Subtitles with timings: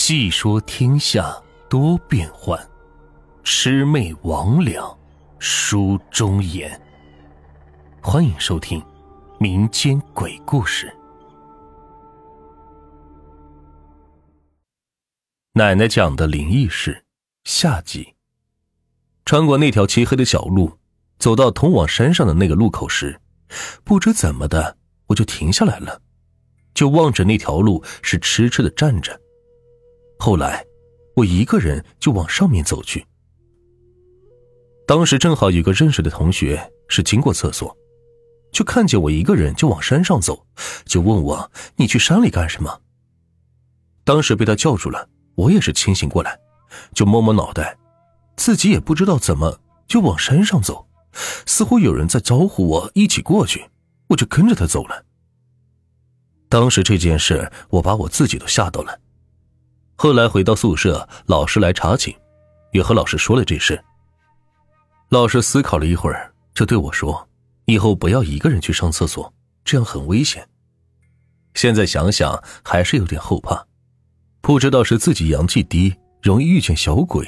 [0.00, 1.36] 细说天下
[1.68, 2.56] 多变幻，
[3.42, 4.96] 魑魅魍魉
[5.40, 6.80] 书中言。
[8.00, 8.80] 欢迎收听
[9.40, 10.96] 民间鬼故事。
[15.54, 17.04] 奶奶讲的灵异事
[17.42, 18.14] 下集。
[19.24, 20.78] 穿过那条漆黑的小路，
[21.18, 23.20] 走到通往山上的那个路口时，
[23.82, 24.78] 不知怎么的，
[25.08, 26.00] 我就停下来了，
[26.72, 29.20] 就望着那条路，是痴痴的站着。
[30.18, 30.64] 后来，
[31.14, 33.06] 我一个人就往上面走去。
[34.86, 37.76] 当时正好有个认识的同学是经过厕所，
[38.50, 40.46] 就看见我一个人就往山上走，
[40.84, 42.80] 就问我：“你去山里干什么？”
[44.04, 46.38] 当时被他叫住了，我也是清醒过来，
[46.94, 47.78] 就摸摸脑袋，
[48.36, 50.88] 自己也不知道怎么就往山上走，
[51.46, 53.68] 似乎有人在招呼我一起过去，
[54.08, 55.04] 我就跟着他走了。
[56.48, 58.98] 当时这件事，我把我自己都吓到了。
[60.00, 62.14] 后来回到宿舍，老师来查寝，
[62.70, 63.82] 也和老师说了这事。
[65.08, 67.28] 老师思考了一会儿，就对我说
[67.66, 70.48] ：“以后不要一个人去上厕所，这样很危险。”
[71.54, 73.66] 现在想想还是有点后怕，
[74.40, 75.92] 不知道是自己阳气低，
[76.22, 77.26] 容易遇见小鬼，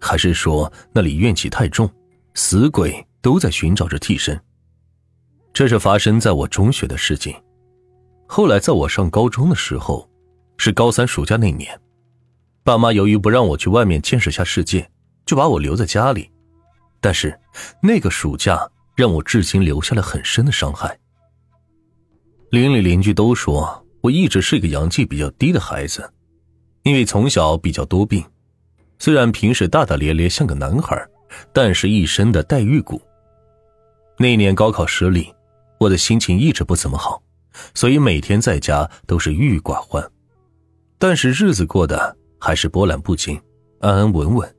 [0.00, 1.88] 还是说那里怨气太重，
[2.34, 4.36] 死鬼都在寻找着替身。
[5.52, 7.32] 这是发生在我中学的事情。
[8.26, 10.10] 后来在我上高中的时候，
[10.56, 11.80] 是高三暑假那年。
[12.68, 14.86] 爸妈由于不让我去外面见识下世界，
[15.24, 16.30] 就把我留在家里。
[17.00, 17.34] 但是
[17.82, 20.98] 那个暑假让我至今留下了很深的伤害。
[22.50, 26.12] 邻里邻居都说我一直是一个阳气比较低的孩子，
[26.82, 28.22] 因为从小比较多病。
[28.98, 30.94] 虽然平时大大咧咧像个男孩，
[31.54, 33.00] 但是一身的带玉骨。
[34.18, 35.32] 那年高考失利，
[35.80, 37.22] 我的心情一直不怎么好，
[37.72, 40.06] 所以每天在家都是郁郁寡欢。
[40.98, 42.14] 但是日子过得……
[42.38, 43.40] 还是波澜不惊，
[43.80, 44.56] 安安稳稳，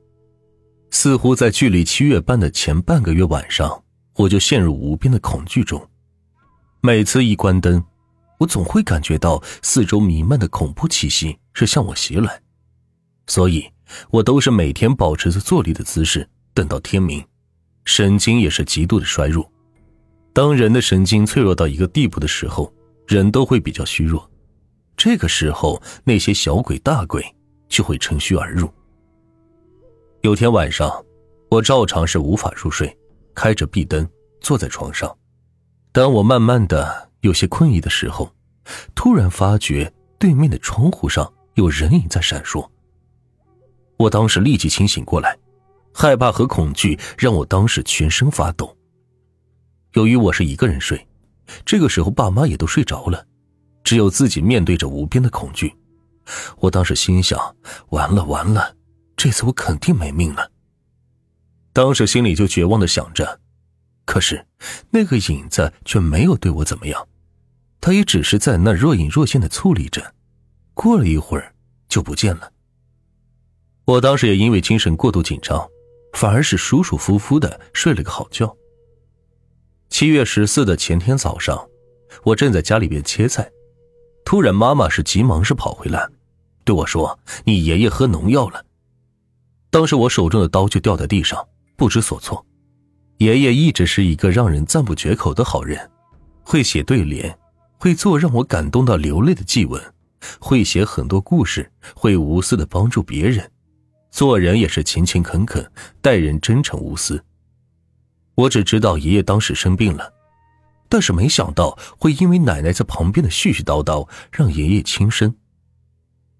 [0.90, 3.82] 似乎在距离七月半的前半个月晚上，
[4.16, 5.84] 我就陷入无边的恐惧中。
[6.82, 7.82] 每次一关灯，
[8.38, 12.40] 我总会感觉到四周弥漫的恐怖气息是向我袭来，
[13.26, 13.68] 所以
[14.10, 17.24] 我都是每天保持着坐立的姿势，等到天明，
[17.84, 19.50] 神经也是极度的衰弱。
[20.32, 22.72] 当人的神经脆弱到一个地步的时候，
[23.06, 24.30] 人都会比较虚弱，
[24.96, 27.24] 这个时候那些小鬼大鬼。
[27.70, 28.68] 就会乘虚而入。
[30.20, 31.02] 有天晚上，
[31.50, 32.94] 我照常是无法入睡，
[33.34, 34.06] 开着壁灯
[34.42, 35.16] 坐在床上。
[35.92, 38.30] 当我慢慢的有些困意的时候，
[38.94, 42.68] 突然发觉对面的窗户上有人影在闪烁。
[43.96, 45.36] 我当时立即清醒过来，
[45.94, 48.76] 害怕和恐惧让我当时全身发抖。
[49.94, 51.06] 由于我是一个人睡，
[51.64, 53.26] 这个时候爸妈也都睡着了，
[53.82, 55.74] 只有自己面对着无边的恐惧。
[56.58, 57.56] 我当时心想：
[57.90, 58.76] 完了完了，
[59.16, 60.50] 这次我肯定没命了。
[61.72, 63.40] 当时心里就绝望的想着，
[64.04, 64.44] 可是
[64.90, 67.08] 那个影子却没有对我怎么样，
[67.80, 70.14] 他也只是在那若隐若现的矗立着，
[70.74, 71.54] 过了一会儿
[71.88, 72.52] 就不见了。
[73.84, 75.68] 我当时也因为精神过度紧张，
[76.12, 78.56] 反而是舒舒服服的睡了个好觉。
[79.88, 81.68] 七月十四的前天早上，
[82.24, 83.50] 我正在家里边切菜，
[84.24, 86.08] 突然妈妈是急忙是跑回来。
[86.64, 88.64] 对我说：“你爷爷喝农药了。”
[89.70, 92.44] 当时我手中的刀就掉在地上，不知所措。
[93.18, 95.90] 爷爷一直是一个让人赞不绝口的好人，
[96.42, 97.38] 会写对联，
[97.78, 99.82] 会做让我感动到流泪的祭文，
[100.38, 103.50] 会写很多故事，会无私的帮助别人，
[104.10, 105.70] 做人也是勤勤恳恳，
[106.00, 107.22] 待人真诚无私。
[108.34, 110.12] 我只知道爷爷当时生病了，
[110.90, 115.34] 但是没想到会因为奶奶在旁边的絮絮叨叨，让爷爷轻生。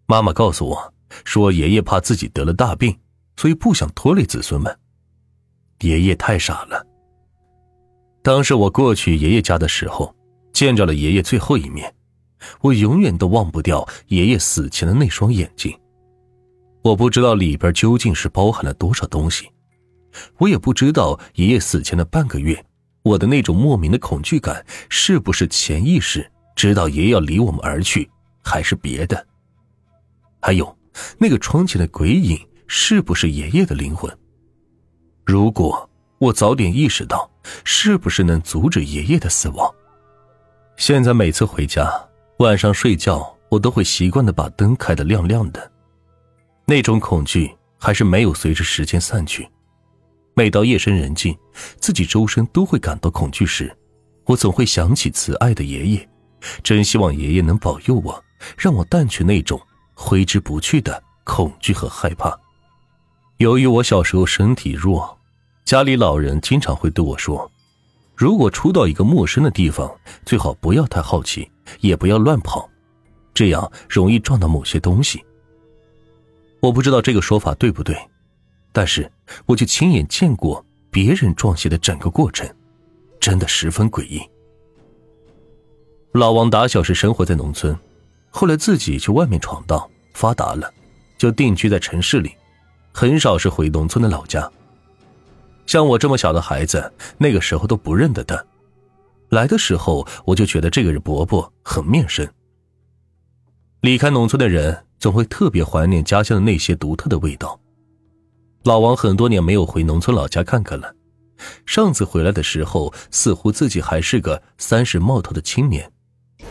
[0.07, 0.93] 妈妈告诉我，
[1.25, 2.99] 说爷爷怕自己得了大病，
[3.37, 4.77] 所以不想拖累子孙们。
[5.83, 6.85] 爷爷太傻了。
[8.23, 10.15] 当时我过去爷爷家的时候，
[10.53, 11.95] 见着了爷爷最后一面，
[12.61, 15.73] 我永远都忘不掉爷爷死前的那双眼睛。
[16.83, 19.49] 我不知道里边究竟是包含了多少东西，
[20.39, 22.65] 我也不知道爷爷死前的半个月，
[23.03, 28.11] 我的那种莫名的恐惧感是不是潜意识知道爷爷要离我们而去，
[28.43, 29.27] 还是别的。
[30.41, 30.77] 还有，
[31.19, 34.11] 那个窗前的鬼影是不是爷爷的灵魂？
[35.25, 35.89] 如果
[36.19, 37.31] 我早点意识到，
[37.65, 39.73] 是不是能阻止爷爷的死亡？
[40.77, 41.91] 现在每次回家，
[42.39, 45.73] 晚上睡觉，我都会习惯的把灯开得亮亮的。
[46.67, 49.49] 那种恐惧还是没有随着时间散去。
[50.35, 51.37] 每到夜深人静，
[51.81, 53.77] 自己周身都会感到恐惧时，
[54.25, 56.09] 我总会想起慈爱的爷爷，
[56.63, 58.25] 真希望爷爷能保佑我，
[58.57, 59.61] 让我淡去那种。
[60.03, 62.35] 挥之不去的恐惧和害怕。
[63.37, 65.19] 由于我小时候身体弱，
[65.63, 67.53] 家里老人经常会对我说
[68.17, 69.95] ：“如果出到一个陌生的地方，
[70.25, 71.51] 最好不要太好奇，
[71.81, 72.67] 也不要乱跑，
[73.35, 75.23] 这样容易撞到某些东西。”
[76.63, 77.95] 我不知道这个说法对不对，
[78.73, 79.11] 但是
[79.47, 82.49] 我就亲眼见过别人撞邪的整个过程，
[83.21, 84.21] 真的十分诡异。
[86.13, 87.77] 老王打小是生活在农村，
[88.31, 90.73] 后来自己去外面闯荡发达了，
[91.17, 92.33] 就定居在城市里，
[92.93, 94.51] 很少是回农村的老家。
[95.67, 98.45] 像我这么小的孩子，那个时候都不认得他。
[99.29, 102.29] 来的时候我就觉得这个人伯伯很面生。
[103.83, 107.59] 离开农村的人总会特别怀念家乡的那些独特的味道。
[108.65, 110.95] 老王很多年没有回农村老家看看了，
[111.65, 115.91] 上次回来的时候，似乎自己还是个三十冒头的青年。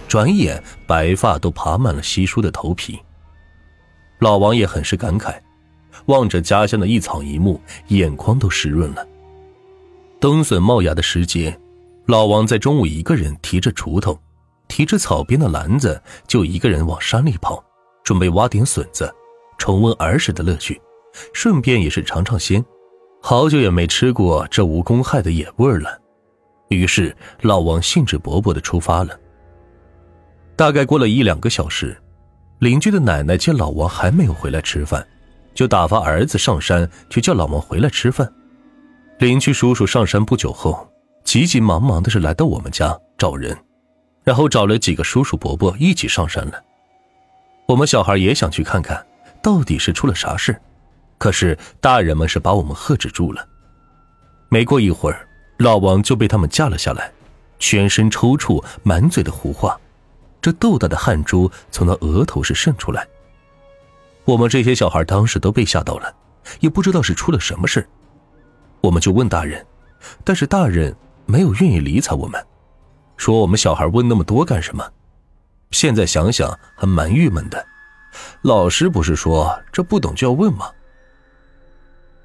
[0.07, 2.99] 转眼，白发都爬满了稀疏的头皮。
[4.19, 5.39] 老王也很是感慨，
[6.07, 9.07] 望着家乡的一草一木，眼眶都湿润了。
[10.19, 11.55] 冬笋冒芽的时节，
[12.07, 14.19] 老王在中午一个人提着锄头，
[14.67, 17.63] 提着草编的篮子，就一个人往山里跑，
[18.03, 19.13] 准备挖点笋子，
[19.59, 20.81] 重温儿时的乐趣，
[21.33, 22.63] 顺便也是尝尝鲜。
[23.21, 25.99] 好久也没吃过这无公害的野味了，
[26.69, 29.19] 于是老王兴致勃勃的出发了。
[30.55, 31.97] 大概过了一两个小时，
[32.59, 35.05] 邻居的奶奶见老王还没有回来吃饭，
[35.53, 38.31] 就打发儿子上山去叫老王回来吃饭。
[39.19, 40.89] 邻居叔叔上山不久后，
[41.25, 43.57] 急急忙忙的是来到我们家找人，
[44.23, 46.63] 然后找了几个叔叔伯伯一起上山了。
[47.67, 49.05] 我们小孩也想去看看，
[49.43, 50.57] 到底是出了啥事，
[51.19, 53.47] 可是大人们是把我们喝止住了。
[54.49, 55.27] 没过一会儿，
[55.57, 57.11] 老王就被他们架了下来，
[57.59, 59.79] 全身抽搐，满嘴的胡话。
[60.41, 63.05] 这豆大的汗珠从他额头是渗出来，
[64.23, 66.15] 我们这些小孩当时都被吓到了，
[66.61, 67.85] 也不知道是出了什么事
[68.79, 69.63] 我们就问大人，
[70.23, 70.95] 但是大人
[71.25, 72.41] 没有愿意理睬我们，
[73.17, 74.89] 说我们小孩问那么多干什么？
[75.71, 77.67] 现在想想还蛮郁闷的。
[78.41, 80.71] 老师不是说这不懂就要问吗？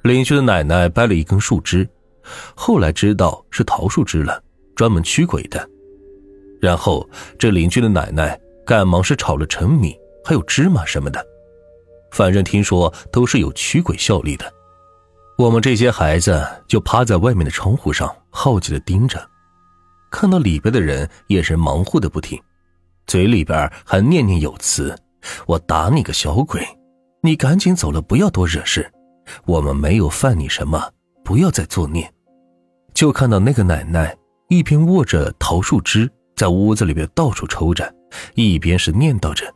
[0.04, 1.88] 邻居的奶奶掰了一根树枝，
[2.54, 4.38] 后来知道是桃树枝了，
[4.76, 5.66] 专门驱鬼的。
[6.60, 7.08] 然后，
[7.38, 11.24] 这邻居的奶奶赶忙是炒了陈米，还有芝麻什么的，
[12.12, 14.44] 反正听说都是有驱鬼效力的。
[15.38, 19.26] 我们这些孩子就趴在外面的窗户上，好奇的盯着，
[20.10, 22.38] 看到里边的人眼神忙活的不停，
[23.06, 24.94] 嘴里边还念念有词
[25.48, 26.62] ：“我打你个小鬼，
[27.22, 28.86] 你赶紧走了，不要多惹事。
[29.44, 30.90] 我们没有犯你什么，
[31.24, 32.12] 不要再作孽。”
[32.94, 34.16] 就看到那个奶奶
[34.48, 36.10] 一边握着桃树枝。
[36.36, 37.94] 在屋子里边到处抽着，
[38.34, 39.46] 一边是念叨着。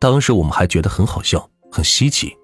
[0.00, 2.36] 当时我们还觉得很好笑，很稀奇，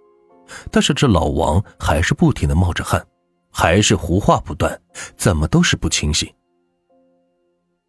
[0.71, 3.05] 但是这老王还是不停的冒着汗，
[3.51, 4.81] 还是胡话不断，
[5.17, 6.33] 怎么都是不清醒。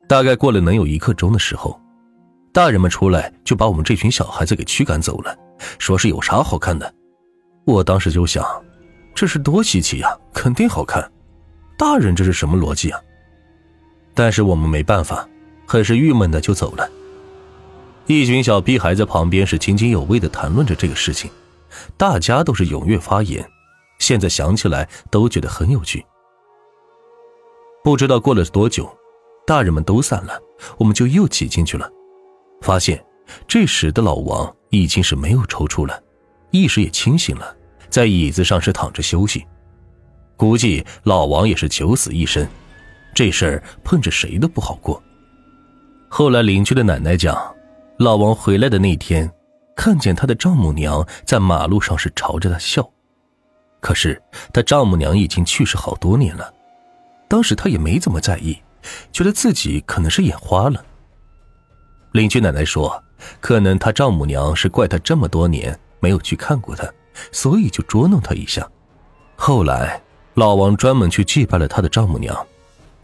[0.07, 1.79] 大概过了能有一刻钟的时候，
[2.51, 5.37] 大人们出来就把我们这群小孩子给驱赶走了，
[5.77, 6.91] 说是有啥好看的。
[7.67, 8.45] 我当时就想，
[9.13, 11.11] 这是多稀奇呀，肯定好看。
[11.77, 12.99] 大人这是什么逻辑啊？
[14.13, 15.27] 但是我们没办法，
[15.67, 16.89] 很是郁闷的就走了。
[18.05, 21.29] 一群小屁孩在旁边是津津有味的谈论着这个事情，
[21.97, 23.45] 大家都是踊跃发言，
[23.99, 26.05] 现在想起来都觉得很有趣。
[27.83, 28.89] 不知道过了多久，
[29.45, 30.39] 大人们都散了，
[30.77, 31.91] 我们就又挤进去了，
[32.61, 33.05] 发现
[33.45, 36.01] 这时的老王已经是没有抽搐了，
[36.51, 37.55] 意识也清醒了，
[37.89, 39.45] 在椅子上是躺着休息，
[40.35, 42.47] 估计老王也是九死一生。
[43.13, 45.01] 这事儿碰着谁都不好过。
[46.07, 47.55] 后来邻居的奶奶讲，
[47.97, 49.31] 老王回来的那天，
[49.75, 52.87] 看见他的丈母娘在马路上是朝着他笑，
[53.79, 54.21] 可是
[54.53, 56.53] 他丈母娘已经去世好多年了，
[57.27, 58.57] 当时他也没怎么在意，
[59.11, 60.85] 觉得自己可能是眼花了。
[62.11, 63.03] 邻居奶奶说，
[63.39, 66.87] 可能他丈母娘是怪他这么多年没有去看过他，
[67.31, 68.67] 所以就捉弄他一下。
[69.35, 70.01] 后来
[70.33, 72.35] 老王专门去祭拜了他的丈母娘。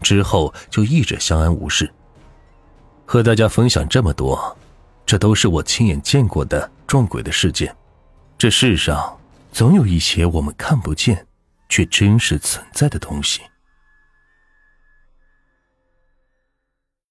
[0.02, 1.90] 之后就一直相安无事。
[3.06, 4.54] 和大家分享这么多，
[5.06, 7.74] 这都是我亲眼见过的撞鬼的事件。
[8.36, 9.18] 这世上
[9.50, 11.26] 总有一些我们看不见，
[11.70, 13.40] 却真实存在的东西。